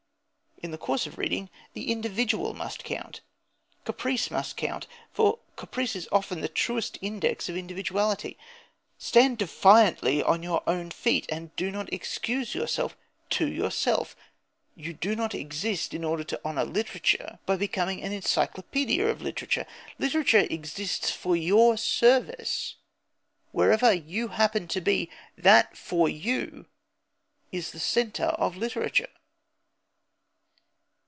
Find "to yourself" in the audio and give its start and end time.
13.31-14.15